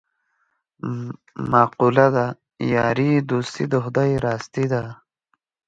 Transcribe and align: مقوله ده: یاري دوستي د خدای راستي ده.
مقوله 1.51 2.07
ده: 2.15 2.27
یاري 2.75 3.11
دوستي 3.29 3.65
د 3.73 3.73
خدای 3.83 4.11
راستي 4.25 4.65
ده. 4.73 4.83